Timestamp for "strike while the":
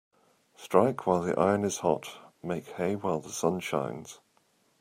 0.55-1.39